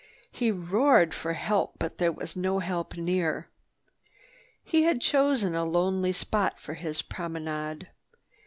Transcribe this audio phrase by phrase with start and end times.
[0.31, 3.49] He roared for help, but there was no help near.
[4.63, 7.87] He had chosen a lonely spot for his promenade.